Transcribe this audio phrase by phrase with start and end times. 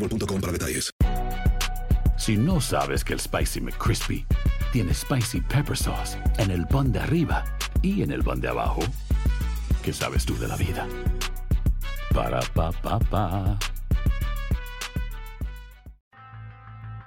[0.00, 0.90] boostmobile.com para detalles.
[2.16, 4.26] Si no sabes que el Spicy McCrispy
[4.72, 7.44] tiene Spicy Pepper Sauce en el pan de arriba
[7.82, 8.82] y en el pan de abajo,
[9.82, 10.86] ¿qué sabes tú de la vida?
[12.14, 13.58] Para, pa, pa, pa.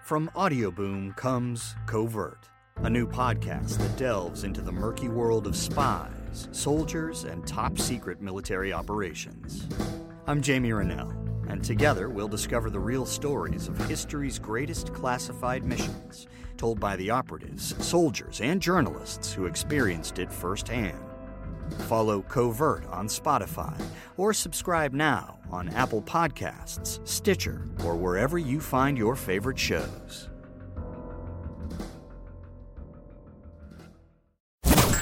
[0.03, 6.49] From Audioboom comes Covert, a new podcast that delves into the murky world of spies,
[6.51, 9.67] soldiers, and top secret military operations.
[10.27, 11.13] I'm Jamie Rennell,
[11.47, 16.27] and together we'll discover the real stories of history's greatest classified missions,
[16.57, 20.99] told by the operatives, soldiers, and journalists who experienced it firsthand.
[21.87, 23.79] Follow Covert on Spotify
[24.17, 30.29] or subscribe now on Apple Podcasts, Stitcher, or wherever you find your favorite shows.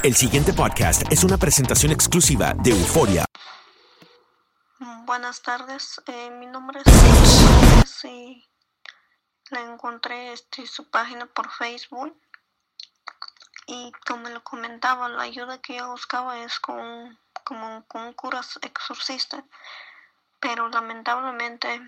[0.03, 3.30] El siguiente podcast es una presentación exclusiva de Euforia.
[5.11, 8.49] Buenas tardes, eh, mi nombre es y
[9.49, 12.17] la encontré este, su página por Facebook
[13.67, 18.39] y como lo comentaba, la ayuda que yo buscaba es con, como, con un cura
[18.61, 19.43] exorcista,
[20.39, 21.81] pero lamentablemente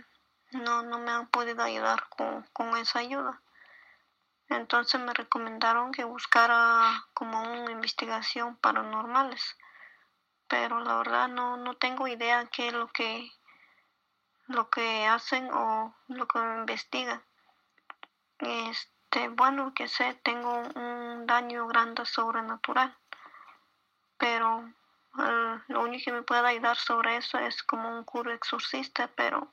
[0.51, 3.41] no, no me han podido ayudar con, con esa ayuda.
[4.49, 9.55] Entonces me recomendaron que buscara como una investigación paranormales
[10.53, 13.31] pero la verdad no, no tengo idea qué es lo que
[14.45, 17.23] lo que hacen o lo que investigan.
[18.37, 22.95] Este, bueno, que sé, tengo un daño grande sobrenatural,
[24.19, 24.71] pero
[25.17, 29.51] eh, lo único que me puede ayudar sobre eso es como un cura exorcista, pero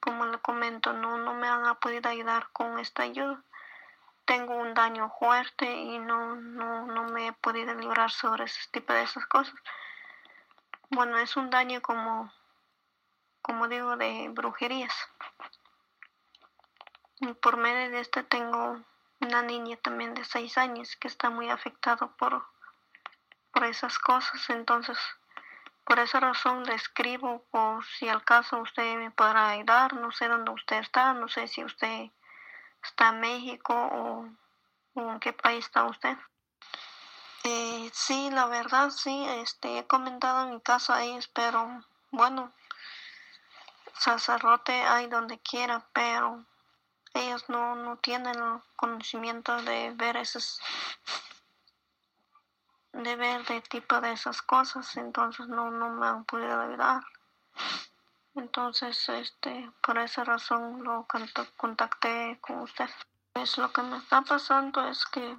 [0.00, 3.40] como le comento, no, no me han podido ayudar con esta ayuda.
[4.24, 8.92] Tengo un daño fuerte y no, no, no me he podido librar sobre ese tipo
[8.92, 9.54] de esas cosas
[10.90, 12.32] bueno, es un daño como,
[13.42, 14.94] como digo, de brujerías.
[17.20, 18.82] Y por medio de este tengo
[19.20, 22.44] una niña también de seis años que está muy afectado por,
[23.52, 24.50] por esas cosas.
[24.50, 24.98] Entonces,
[25.84, 29.94] por esa razón le escribo por si al caso usted me podrá ayudar.
[29.94, 32.10] No sé dónde usted está, no sé si usted
[32.82, 34.28] está en México o,
[34.94, 36.16] o en qué país está usted.
[37.46, 42.50] Eh, sí, la verdad sí, este, he comentado en mi caso a ellos, pero bueno,
[43.98, 46.42] sacerdote hay donde quiera, pero
[47.12, 50.58] ellos no, no tienen el conocimiento de ver esos,
[52.92, 57.04] de ver de tipo de esas cosas, entonces no, no me han podido ayudar.
[58.36, 61.06] Entonces, este, por esa razón lo
[61.56, 62.88] contacté con usted.
[63.34, 65.36] Pues lo que me está pasando es que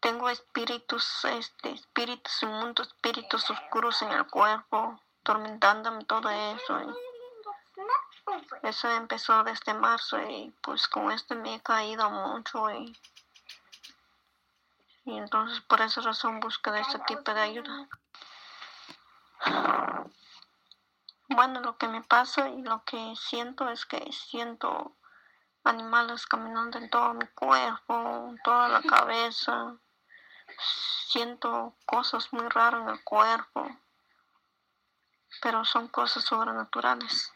[0.00, 6.94] tengo espíritus, este, espíritus inmundos, espíritus oscuros en el cuerpo, tormentándome todo eso.
[8.62, 12.96] eso empezó desde marzo y pues con esto me he caído mucho y,
[15.04, 17.88] y entonces por esa razón busco de este tipo de ayuda.
[21.30, 24.96] Bueno, lo que me pasa y lo que siento es que siento
[25.64, 29.76] animales caminando en todo mi cuerpo, toda la cabeza
[31.08, 33.68] siento cosas muy raras en el cuerpo,
[35.40, 37.32] pero son cosas sobrenaturales.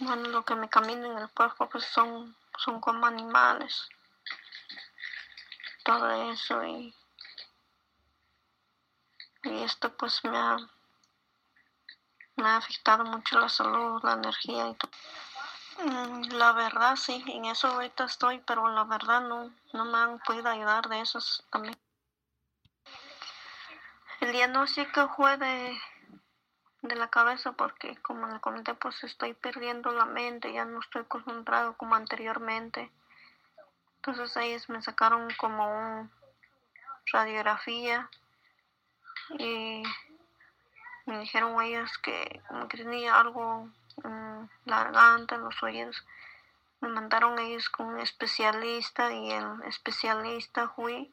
[0.00, 3.88] bueno, lo que me camina en el cuerpo pues son, son como animales.
[5.84, 6.94] Todo eso y,
[9.44, 10.56] y esto pues me ha,
[12.36, 14.90] me ha afectado mucho la salud, la energía y todo.
[15.82, 20.18] Mm, la verdad sí, en eso ahorita estoy, pero la verdad no, no me han
[20.20, 21.18] podido ayudar de eso
[21.50, 21.76] también.
[24.20, 25.80] El diagnóstico fue de
[26.82, 31.04] de la cabeza porque como le comenté pues estoy perdiendo la mente, ya no estoy
[31.04, 32.90] concentrado como anteriormente.
[33.96, 36.10] Entonces ellos me sacaron como un
[37.12, 38.08] radiografía
[39.38, 39.82] y
[41.04, 43.68] me dijeron ellos que como que tenía algo
[44.04, 46.04] en la garganta, los oídos.
[46.80, 51.12] Me mandaron ellos con un especialista y el especialista fui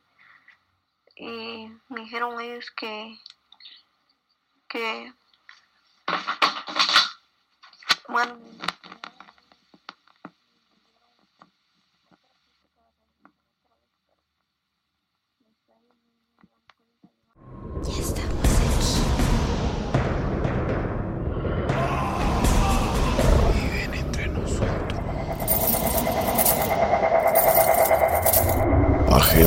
[1.16, 3.20] y me dijeron ellos que
[4.68, 5.14] que
[8.08, 8.38] bueno.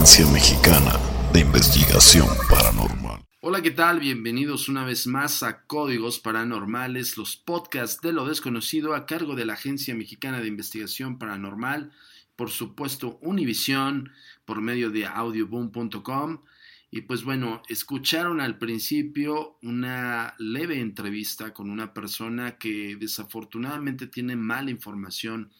[0.01, 0.99] Agencia Mexicana
[1.31, 3.21] de Investigación Paranormal.
[3.43, 4.01] Hola, ¿qué tal?
[4.01, 9.45] Bienvenidos una vez más a Códigos Paranormales, los podcasts de lo desconocido a cargo de
[9.45, 11.93] la Agencia Mexicana de Investigación Paranormal,
[12.35, 14.11] por supuesto Univisión,
[14.47, 16.45] por medio de audioboom.com.
[16.91, 24.35] Y pues bueno, escucharon al principio una leve entrevista con una persona que desafortunadamente tiene
[24.35, 25.51] mala información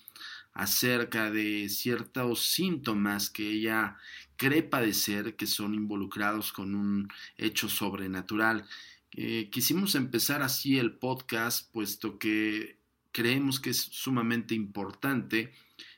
[0.53, 3.97] acerca de ciertos síntomas que ella
[4.41, 8.65] cree padecer que son involucrados con un hecho sobrenatural.
[9.11, 12.79] Eh, quisimos empezar así el podcast puesto que
[13.13, 15.53] creemos que es sumamente importante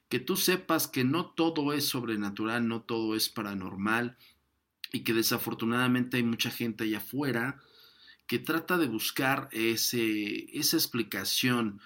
[0.09, 4.17] que tú sepas que no todo es sobrenatural, no todo es paranormal
[4.93, 7.61] y que desafortunadamente hay mucha gente allá afuera
[8.27, 11.81] que trata de buscar ese, esa explicación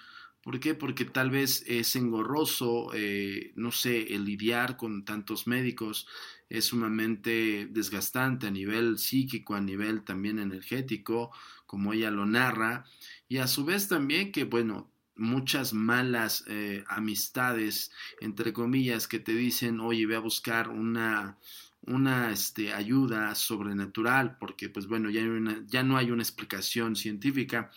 [0.47, 0.75] ¿Por qué?
[0.75, 6.07] Porque tal vez es engorroso, eh, no sé, el lidiar con tantos médicos.
[6.47, 11.31] Es sumamente desgastante a nivel psíquico, a nivel también energético,
[11.65, 12.85] como ella lo narra,
[13.27, 17.91] y a su vez también que, bueno, muchas malas eh, amistades,
[18.21, 21.37] entre comillas, que te dicen, oye, ve a buscar una,
[21.81, 25.23] una este, ayuda sobrenatural, porque pues bueno, ya,
[25.65, 27.69] ya no hay una explicación científica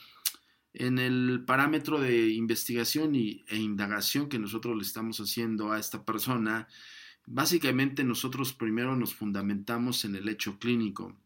[0.73, 6.05] en el parámetro de investigación y, e indagación que nosotros le estamos haciendo a esta
[6.05, 6.69] persona,
[7.27, 11.17] básicamente nosotros primero nos fundamentamos en el hecho clínico.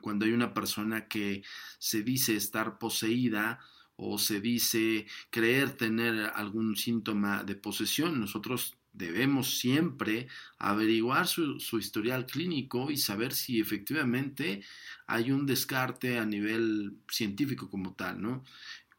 [0.00, 1.42] Cuando hay una persona que
[1.78, 3.60] se dice estar poseída
[3.96, 10.26] o se dice creer tener algún síntoma de posesión, nosotros debemos siempre
[10.58, 14.64] averiguar su, su, historial clínico y saber si efectivamente
[15.06, 18.44] hay un descarte a nivel científico como tal, ¿no?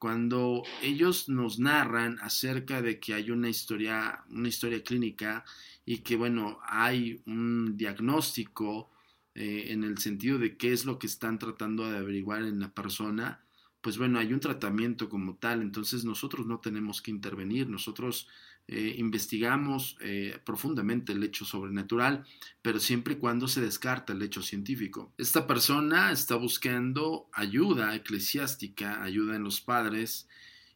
[0.01, 5.45] Cuando ellos nos narran acerca de que hay una historia, una historia clínica
[5.85, 8.89] y que, bueno, hay un diagnóstico
[9.35, 12.73] eh, en el sentido de qué es lo que están tratando de averiguar en la
[12.73, 13.43] persona,
[13.79, 18.27] pues bueno, hay un tratamiento como tal, entonces nosotros no tenemos que intervenir, nosotros
[18.73, 22.25] eh, investigamos eh, profundamente el hecho sobrenatural,
[22.61, 25.11] pero siempre y cuando se descarta el hecho científico.
[25.17, 30.29] Esta persona está buscando ayuda eclesiástica, ayuda en los padres,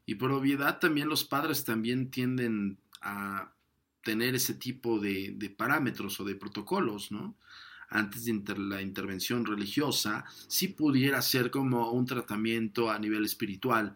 [0.06, 3.54] y por obviedad también los padres también tienden a
[4.04, 7.38] tener ese tipo de, de parámetros o de protocolos, ¿no?
[7.88, 13.96] antes de la intervención religiosa, si pudiera ser como un tratamiento a nivel espiritual,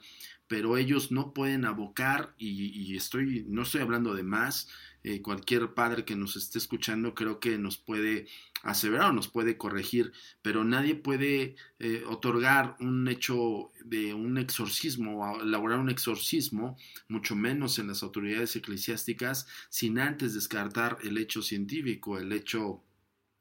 [0.50, 4.68] pero ellos no pueden abocar, y, estoy, no estoy hablando de más,
[5.04, 8.28] eh, cualquier padre que nos esté escuchando creo que nos puede
[8.64, 15.24] aseverar o nos puede corregir, pero nadie puede eh, otorgar un hecho de un exorcismo
[15.24, 16.78] o elaborar un exorcismo,
[17.08, 22.84] mucho menos en las autoridades eclesiásticas, sin antes descartar el hecho científico, el hecho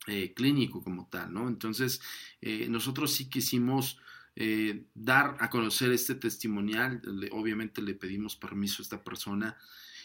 [0.07, 1.49] eh, clínico como tal, ¿no?
[1.49, 2.03] Entonces,
[2.69, 3.99] nosotros sí quisimos
[4.41, 7.03] eh, dar a conocer este testimonial.
[7.33, 9.59] obviamente le pedimos permiso a esta persona.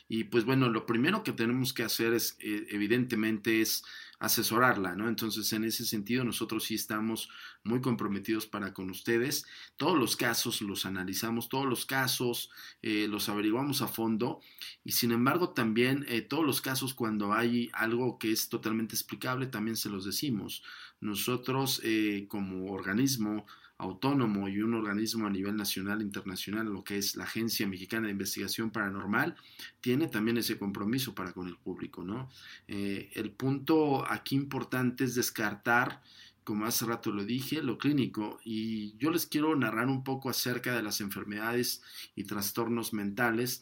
[0.10, 3.84] Y pues bueno, lo primero que tenemos que hacer es, eh, evidentemente, es
[4.18, 5.08] asesorarla, ¿no?
[5.08, 7.30] Entonces, en ese sentido, nosotros sí estamos
[7.64, 9.46] muy comprometidos para con ustedes.
[9.78, 12.50] Todos los casos los analizamos, todos los casos
[12.82, 14.42] eh, los averiguamos a fondo.
[14.84, 19.78] Y sin embargo, también todos los casos cuando hay algo que es totalmente explicable, también
[19.78, 20.64] se los decimos.
[21.02, 21.82] Nosotros,
[22.30, 23.46] como organismo,
[23.78, 28.08] autónomo y un organismo a nivel nacional e internacional, lo que es la Agencia Mexicana
[28.08, 29.36] de Investigación Paranormal,
[29.82, 32.30] tiene también ese compromiso para con el público, ¿no?
[32.68, 36.02] Eh, el punto aquí importante es descartar
[36.44, 40.76] como hace rato lo dije, lo clínico, y yo les quiero narrar un poco acerca
[40.76, 41.82] de las enfermedades
[42.16, 43.62] y trastornos mentales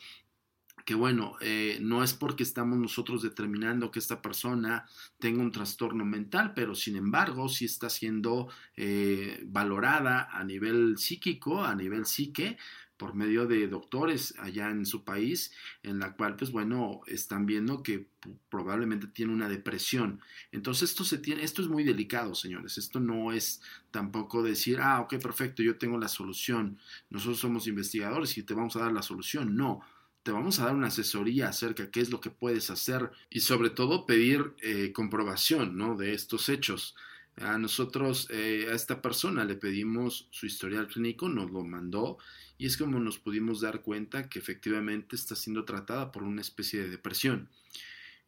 [0.85, 4.85] que bueno, eh, no es porque estamos nosotros determinando que esta persona
[5.19, 11.63] tenga un trastorno mental, pero sin embargo sí está siendo eh, valorada a nivel psíquico,
[11.63, 12.57] a nivel psique,
[13.01, 17.81] por medio de doctores allá en su país, en la cual, pues bueno, están viendo
[17.81, 18.05] que
[18.47, 20.21] probablemente tiene una depresión.
[20.51, 22.77] Entonces, esto se tiene, esto es muy delicado, señores.
[22.77, 23.59] Esto no es
[23.89, 26.77] tampoco decir, ah, ok, perfecto, yo tengo la solución.
[27.09, 29.55] Nosotros somos investigadores y te vamos a dar la solución.
[29.55, 29.81] No
[30.23, 33.41] te vamos a dar una asesoría acerca de qué es lo que puedes hacer y
[33.41, 35.95] sobre todo pedir eh, comprobación ¿no?
[35.95, 36.95] de estos hechos.
[37.37, 42.17] A nosotros, eh, a esta persona le pedimos su historial clínico, nos lo mandó
[42.57, 46.81] y es como nos pudimos dar cuenta que efectivamente está siendo tratada por una especie
[46.81, 47.49] de depresión.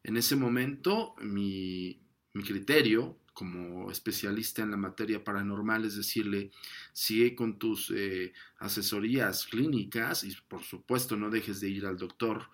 [0.04, 2.00] En ese momento mi,
[2.34, 6.52] mi criterio como especialista en la materia paranormal es decirle,
[6.94, 12.50] sigue con tus eh, asesorías clínicas y por supuesto no dejes de ir al doctor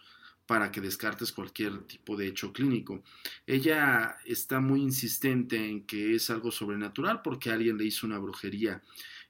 [0.45, 3.03] para que descartes cualquier tipo de hecho clínico.
[3.45, 8.81] Ella está muy insistente en que es algo sobrenatural porque alguien le hizo una brujería.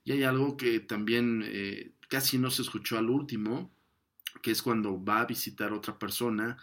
[0.06, 3.70] Y hay algo que también eh, casi no se escuchó al último,
[4.41, 6.58] que es cuando va a visitar otra persona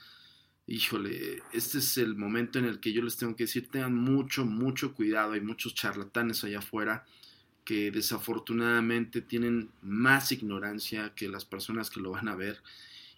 [0.66, 4.44] híjole, este es el momento en el que yo les tengo que decir, tengan mucho,
[4.44, 7.04] mucho cuidado, hay muchos charlatanes allá afuera
[7.64, 12.62] que desafortunadamente tienen más ignorancia que las personas que lo van a ver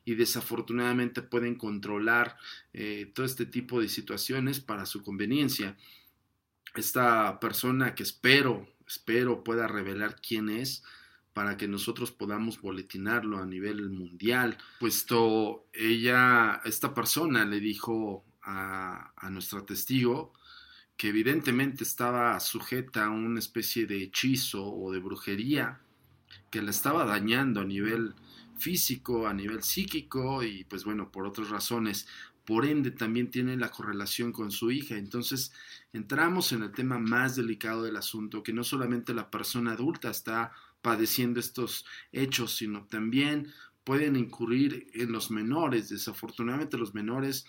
[0.05, 2.39] y desafortunadamente pueden controlar
[2.73, 5.77] eh, todo este tipo de situaciones para su conveniencia.
[6.75, 10.83] Esta persona que espero, espero pueda revelar quién es,
[11.39, 19.13] para que nosotros podamos boletinarlo a nivel mundial, puesto ella, esta persona le dijo a,
[19.17, 20.33] a nuestra testigo
[20.97, 25.81] que evidentemente estaba sujeta a una especie de hechizo o de brujería
[26.51, 28.17] que la estaba dañando a nivel
[28.57, 32.09] físico, a nivel psíquico y pues bueno, por otras razones.
[32.45, 34.97] Por ende, también tiene la correlación con su hija.
[34.97, 35.53] Entonces,
[35.93, 40.53] entramos en el tema más delicado del asunto, que no solamente la persona adulta está
[40.83, 43.53] padeciendo estos hechos, sino también
[43.85, 45.89] pueden incurrir en los menores.
[45.89, 47.47] Desafortunadamente los menores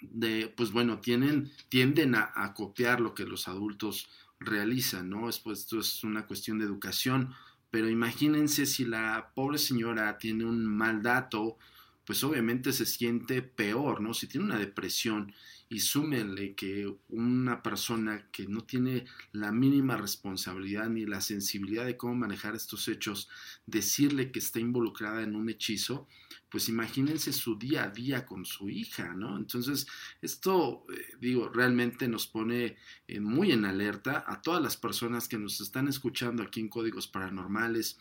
[0.00, 4.08] de, pues bueno, tienen, tienden a, copiar lo que los adultos
[4.40, 5.28] realizan, ¿no?
[5.28, 7.34] Es, pues, esto es una cuestión de educación,
[7.70, 11.58] pero imagínense si la pobre señora tiene un mal dato,
[12.04, 14.12] pues obviamente se siente peor, ¿no?
[14.12, 15.32] Si tiene una depresión
[15.72, 21.96] y súmenle que una persona que no tiene la mínima responsabilidad ni la sensibilidad de
[21.96, 23.30] cómo manejar estos hechos,
[23.64, 26.08] decirle que está involucrada en un hechizo,
[26.50, 29.38] pues imagínense su día a día con su hija, ¿no?
[29.38, 29.86] Entonces,
[30.20, 32.76] esto, eh, digo, realmente nos pone
[33.08, 37.08] eh, muy en alerta a todas las personas que nos están escuchando aquí en Códigos
[37.08, 37.98] Paranormales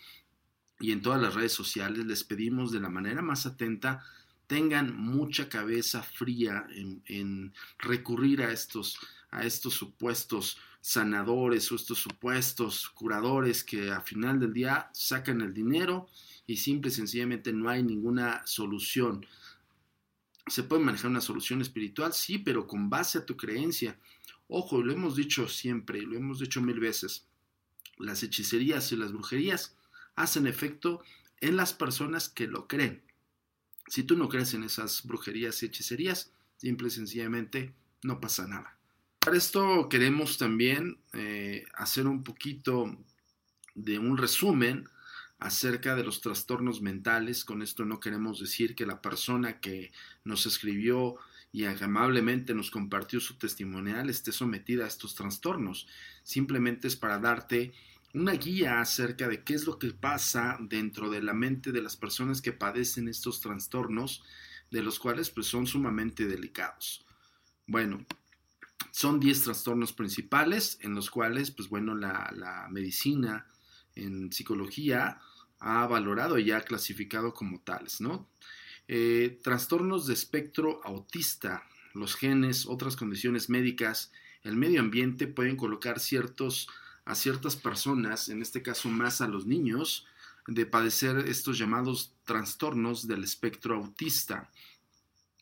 [0.82, 2.06] y en todas las redes sociales.
[2.06, 4.04] Les pedimos de la manera más atenta
[4.52, 6.68] tengan mucha cabeza fría
[7.08, 14.42] en, recurrir a estos, a estos supuestos sanadores o estos supuestos curadores que a final
[14.42, 16.10] del día sacan el dinero
[16.46, 19.26] y simple y sencillamente no hay ninguna solución.
[20.48, 23.98] Se puede manejar una solución espiritual, sí, pero con base a tu creencia.
[24.50, 27.26] Ojo, lo hemos dicho siempre, lo hemos dicho mil veces.
[28.00, 29.78] Las hechicerías y las brujerías
[30.18, 31.02] hacen efecto
[31.40, 33.02] en las personas que lo creen.
[33.92, 38.78] Si tú no crees en esas brujerías y hechicerías, simple y sencillamente no pasa nada.
[39.20, 42.98] Para esto queremos también eh, hacer un poquito
[43.76, 44.88] de un resumen
[45.40, 47.44] acerca de los trastornos mentales.
[47.44, 49.92] Con esto no queremos decir que la persona que
[50.24, 51.18] nos escribió
[51.52, 55.86] y amablemente nos compartió su testimonial esté sometida a estos trastornos.
[56.24, 57.74] Simplemente es para darte
[58.14, 61.96] una guía acerca de qué es lo que pasa dentro de la mente de las
[61.96, 64.24] personas que padecen estos trastornos,
[64.70, 67.06] de los cuales pues son sumamente delicados.
[67.68, 68.06] Bueno,
[68.92, 73.48] son 10 trastornos principales en los cuales pues bueno la, medicina
[73.96, 75.20] en psicología
[75.60, 78.28] ha valorado y ha clasificado como tales, ¿no?
[78.88, 81.64] Eh, trastornos de espectro autista,
[81.94, 84.12] los genes, otras condiciones médicas,
[84.44, 86.68] el medio ambiente pueden colocar ciertos
[87.12, 90.08] a ciertas personas, en este caso más a los niños,
[90.48, 94.50] de padecer estos llamados trastornos del espectro autista.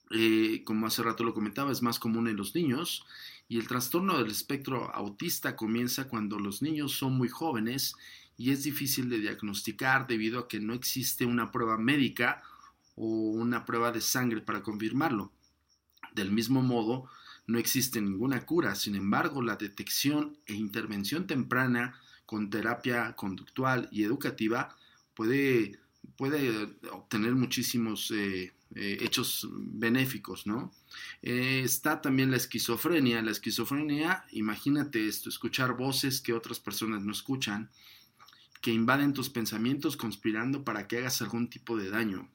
[0.10, 3.06] Eh, como hace rato lo comentaba, es más común en los niños
[3.48, 7.96] y el trastorno del espectro autista comienza cuando los niños son muy jóvenes
[8.36, 12.42] y es difícil de diagnosticar debido a que no existe una prueba médica
[12.96, 15.32] o una prueba de sangre para confirmarlo.
[16.16, 17.08] Del mismo modo,
[17.50, 24.04] no existe ninguna cura, sin embargo, la detección e intervención temprana con terapia conductual y
[24.04, 24.76] educativa
[25.16, 25.80] puede,
[26.16, 30.72] puede obtener muchísimos eh, eh, hechos benéficos, ¿no?
[31.24, 33.24] Eh, está también la esquizofrenia.
[33.24, 37.72] La esquizofrenia, imagínate esto, escuchar voces que otras personas no escuchan,
[38.62, 42.30] que invaden tus pensamientos conspirando para que hagas algún tipo de daño.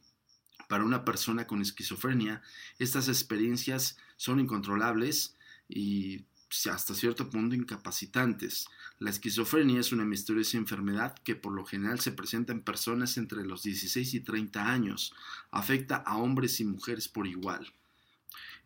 [0.69, 2.43] Para una persona con esquizofrenia,
[2.79, 5.37] estas experiencias son incontrolables
[5.69, 6.25] y
[6.71, 8.67] hasta cierto punto incapacitantes.
[8.99, 13.45] La esquizofrenia es una misteriosa enfermedad que por lo general se presenta en personas entre
[13.45, 15.15] los 16 y 30 años.
[15.51, 17.73] Afecta a hombres y mujeres por igual.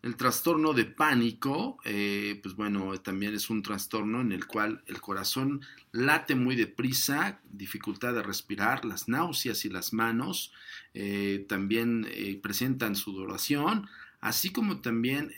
[0.00, 5.00] El trastorno de pánico, eh, pues bueno, también es un trastorno en el cual el
[5.00, 10.52] corazón late muy deprisa, dificultad de respirar, las náuseas y las manos
[10.94, 13.88] eh, también eh, presentan sudoración,
[14.20, 15.32] así como también,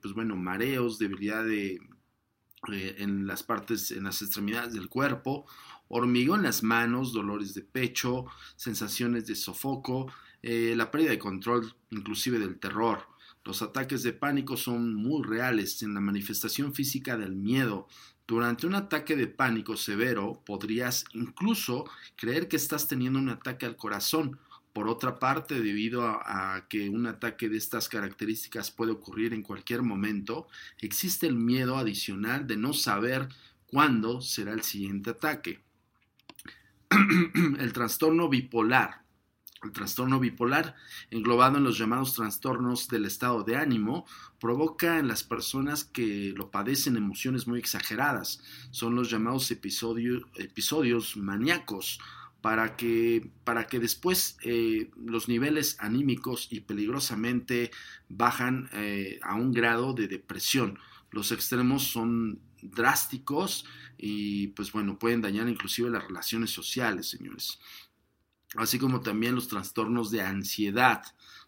[0.00, 1.78] pues bueno, mareos, debilidad de,
[2.66, 5.46] en las partes, en las extremidades del cuerpo,
[5.88, 8.24] hormigón en las manos, dolores de pecho,
[8.56, 10.12] sensaciones de sofoco,
[10.42, 13.17] la pérdida de control inclusive del terror.
[13.48, 17.88] Los ataques de pánico son muy reales en la manifestación física del miedo.
[18.26, 23.76] Durante un ataque de pánico severo podrías incluso creer que estás teniendo un ataque al
[23.76, 24.38] corazón.
[24.74, 29.80] Por otra parte, debido a, que un ataque de estas características puede ocurrir en cualquier
[29.80, 30.46] momento,
[30.82, 33.30] existe el miedo adicional de no saber
[33.66, 35.60] cuándo será el siguiente ataque.
[37.58, 39.07] el trastorno bipolar
[39.64, 40.76] el trastorno bipolar,
[41.10, 44.06] englobado en los llamados trastornos del estado de ánimo,
[44.40, 48.42] provoca en las personas que lo padecen emociones muy exageradas.
[48.70, 51.98] Son los llamados episodios maníacos,
[52.40, 57.72] para que, para que después eh, los niveles anímicos y peligrosamente
[58.08, 60.78] bajan eh, a un grado de depresión.
[61.10, 63.64] Los extremos son drásticos
[63.96, 67.58] y pues bueno, pueden dañar inclusive las relaciones sociales, señores
[68.56, 71.02] así como también los trastornos de ansiedad.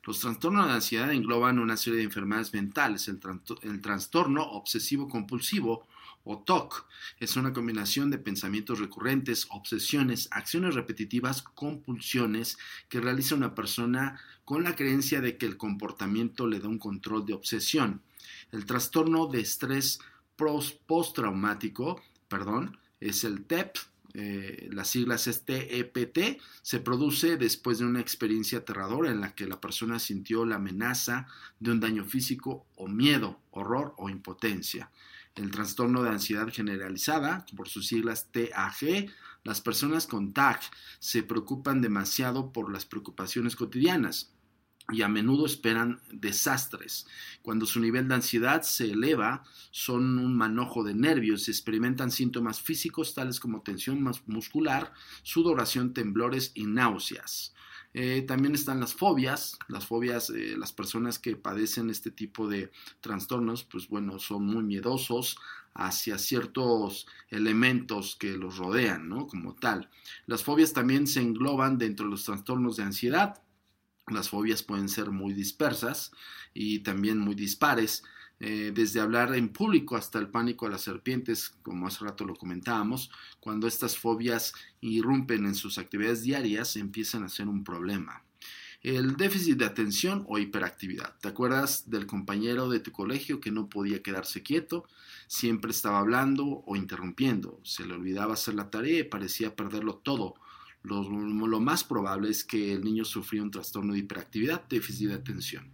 [0.05, 3.09] Los trastornos de ansiedad engloban una serie de enfermedades mentales.
[3.09, 5.87] El, trastorno obsesivo compulsivo
[6.25, 6.87] o TOC
[7.19, 12.59] es una combinación de pensamientos recurrentes, obsesiones, acciones repetitivas, compulsiones
[12.89, 17.25] que realiza una persona con la creencia de que el comportamiento le da un control
[17.25, 18.03] de obsesión.
[18.53, 20.01] El trastorno de estrés
[20.87, 23.77] postraumático, perdón, es el TEP
[24.15, 29.47] eh, las siglas es TEPT, se produce después de una experiencia aterradora en la que
[29.47, 31.27] la persona sintió la amenaza
[31.59, 34.91] de un daño físico o miedo, horror o impotencia.
[35.37, 39.09] El trastorno de ansiedad generalizada, por sus siglas TAG,
[39.45, 40.61] las personas con TAG
[40.99, 44.33] se preocupan demasiado por las preocupaciones cotidianas
[44.93, 47.07] y a menudo esperan desastres.
[47.43, 53.15] Cuando su nivel de ansiedad se eleva, son un manojo de nervios, experimentan síntomas físicos
[53.15, 57.55] tales como tensión muscular, sudoración, temblores y náuseas.
[57.93, 59.59] Eh, también están las fobias.
[59.69, 64.63] Las fobias, eh, las personas que padecen este tipo de trastornos, pues bueno, son muy
[64.63, 65.39] miedosos
[65.75, 69.27] hacia ciertos elementos que los rodean, ¿no?
[69.27, 69.89] Como tal.
[70.27, 73.41] Las fobias también se engloban dentro de los trastornos de ansiedad
[74.11, 76.13] las fobias pueden ser muy dispersas
[76.55, 78.03] y también muy dispares,
[78.43, 82.35] eh, desde hablar en público hasta el pánico a las serpientes, como hace rato lo
[82.35, 88.25] comentábamos, cuando estas fobias irrumpen en sus actividades diarias, empiezan a ser un problema.
[88.83, 91.15] El déficit de atención o hiperactividad.
[91.21, 94.89] ¿Te acuerdas del compañero de tu colegio que no podía quedarse quieto?
[95.27, 97.61] Siempre estaba hablando o interrumpiendo.
[97.63, 100.35] Se le olvidaba hacer la tarea y parecía perderlo todo
[100.83, 105.71] lo, más probable es que el niño sufrió un trastorno de hiperactividad, déficit de atención.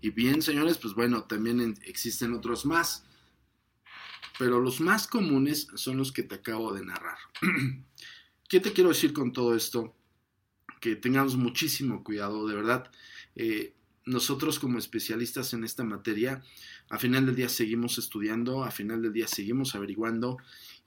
[0.00, 3.04] Y bien, señores, pues bueno, también existen otros más,
[4.38, 7.18] pero los más comunes son los que te acabo de narrar.
[8.48, 9.94] ¿Qué te quiero decir con todo esto?
[10.80, 12.90] Que tengamos muchísimo cuidado, de verdad.
[13.34, 13.74] Eh,
[14.08, 16.42] nosotros como especialistas en esta materia,
[16.88, 20.38] a final del día seguimos estudiando, a final del día seguimos averiguando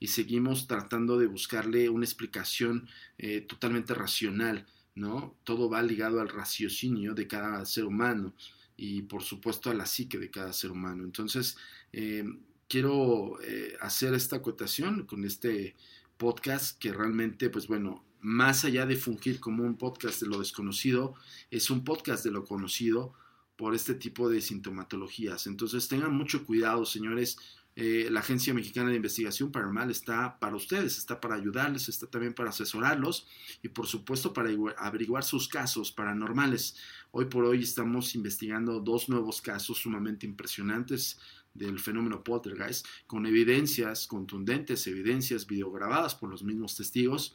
[0.02, 2.88] y seguimos tratando de buscarle una explicación
[3.18, 5.36] eh, totalmente racional, ¿no?
[5.44, 8.34] Todo va ligado al raciocinio de cada ser humano
[8.76, 11.04] y por supuesto a la psique de cada ser humano.
[11.04, 11.56] Entonces,
[11.92, 12.24] eh,
[12.68, 15.76] quiero eh, hacer esta acotación con este
[16.16, 21.14] podcast que realmente, pues bueno, más allá de fungir como un podcast de lo desconocido,
[21.48, 23.14] es un podcast de lo conocido
[23.54, 25.46] por este tipo de sintomatologías.
[25.46, 27.38] Entonces tengan mucho cuidado, señores.
[27.74, 32.34] Eh, la Agencia Mexicana de Investigación Paranormal está para ustedes, está para ayudarles, está también
[32.34, 33.26] para asesorarlos
[33.62, 36.76] y por supuesto para averiguar sus casos paranormales.
[37.12, 41.18] Hoy por hoy estamos investigando dos nuevos casos sumamente impresionantes
[41.54, 47.34] del fenómeno poltergeist con evidencias contundentes, evidencias videograbadas por los mismos testigos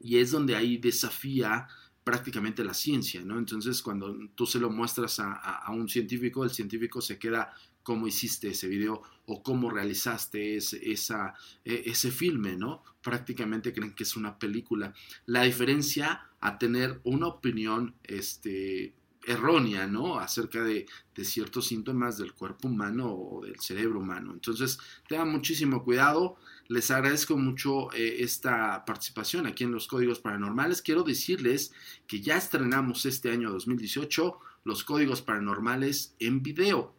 [0.00, 1.68] y es donde ahí desafía
[2.04, 3.36] prácticamente la ciencia, ¿no?
[3.36, 7.52] Entonces, cuando tú se lo muestras a, un científico, el científico se queda
[7.86, 10.78] cómo hiciste ese video o cómo realizaste ese,
[11.64, 12.82] e, ese filme, ¿no?
[13.00, 14.92] Prácticamente creen que es una película.
[15.26, 18.92] La diferencia a tener una opinión este,
[19.24, 20.18] errónea, ¿no?
[20.18, 20.86] Acerca de,
[21.22, 24.32] ciertos síntomas del cuerpo humano o del cerebro humano.
[24.32, 26.38] Entonces, tengan muchísimo cuidado.
[26.66, 30.82] Les agradezco mucho eh, esta participación aquí en los Códigos Paranormales.
[30.82, 31.72] Quiero decirles
[32.08, 36.95] que ya estrenamos este año 2018 los Códigos Paranormales en video.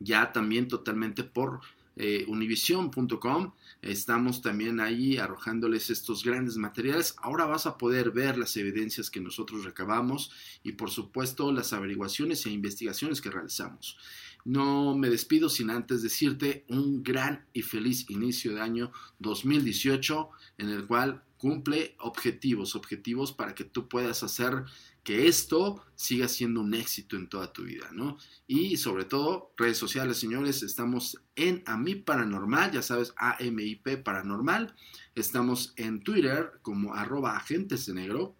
[0.00, 1.60] Ya también totalmente por
[1.96, 3.52] eh, univision.com.
[3.82, 7.14] Estamos también ahí arrojándoles estos grandes materiales.
[7.20, 10.30] Ahora vas a poder ver las evidencias que nosotros recabamos
[10.62, 13.98] y por supuesto las averiguaciones e investigaciones que realizamos.
[14.44, 20.68] No me despido sin antes decirte un gran y feliz inicio de año 2018 en
[20.70, 24.62] el cual cumple objetivos, objetivos para que tú puedas hacer
[25.02, 28.16] que esto siga siendo un éxito en toda tu vida, ¿no?
[28.46, 34.76] Y sobre todo, redes sociales, señores, estamos en AMI Paranormal, ya sabes, AMIP Paranormal,
[35.16, 38.36] estamos en Twitter como arroba agentes de negro,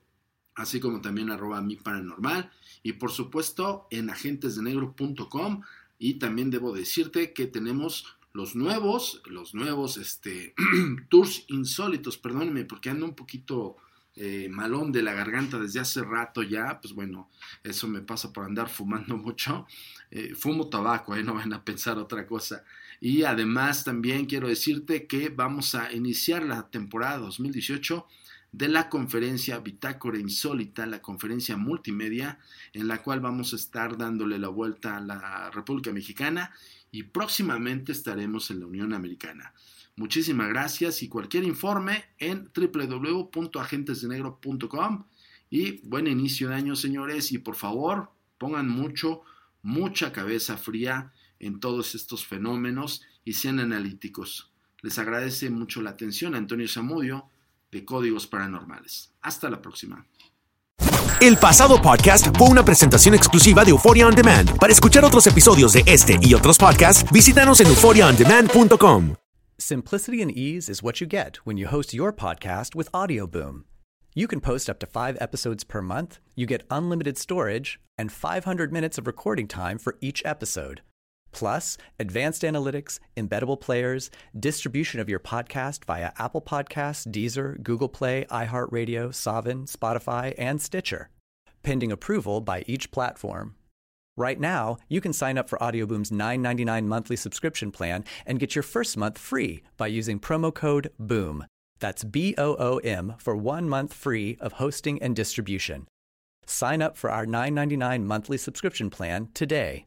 [0.55, 2.53] así como también arroba mi paranormal,
[2.85, 5.63] y por supuesto en agentesdenegro.com,
[5.99, 10.55] y también debo decirte que tenemos los nuevos, los nuevos este,
[11.09, 13.77] tours insólitos, perdónenme porque ando un poquito
[14.15, 17.31] eh, malón de la garganta desde hace rato ya, pues bueno,
[17.63, 19.67] eso me pasa por andar fumando mucho.
[20.11, 22.65] Eh, fumo tabaco, eh, no van a pensar otra cosa.
[23.01, 28.07] Y además también quiero decirte que vamos a iniciar la temporada 2018
[28.53, 32.39] de la conferencia Bitácora Insólita, la conferencia multimedia,
[32.75, 36.53] en la cual vamos a estar dándole la vuelta a la República Mexicana
[36.91, 39.55] y próximamente estaremos en la Unión Americana.
[39.97, 45.07] Muchísimas gracias y cualquier informe en www.agentesdenegro.com
[45.51, 49.23] y buen inicio de año señores y por favor pongan mucho,
[49.63, 54.51] mucha cabeza fría en todos estos fenómenos y sean analíticos.
[54.83, 57.31] Les agradece mucho la atención Antonio Zamudio
[57.73, 59.13] de Códigos Paranormales.
[59.23, 60.07] Hasta la próxima.
[61.21, 64.59] El pasado podcast fue una presentación exclusiva de Euphoria On Demand.
[64.59, 69.15] Para escuchar otros episodios de este y otros podcasts, visítanos en euphoriaondemand.com.
[69.59, 73.65] Simplicity and ease is what you get when you host your podcast with Audioboom.
[74.15, 78.73] You can post up to five episodes per month, you get unlimited storage, and 500
[78.73, 80.83] minutes of recording time for each episode.
[81.33, 88.27] Plus, advanced analytics, embeddable players, distribution of your podcast via Apple Podcasts, Deezer, Google Play,
[88.31, 91.09] iHeartRadio, Savin, Spotify, and Stitcher,
[91.63, 93.55] pending approval by each platform.
[94.17, 98.63] Right now, you can sign up for Audioboom's $9.99 monthly subscription plan and get your
[98.63, 101.47] first month free by using promo code BOOM.
[101.81, 105.89] That's B O O M for one month free of hosting and distribution.
[106.45, 109.87] Sign up for our $9.99 monthly subscription plan today.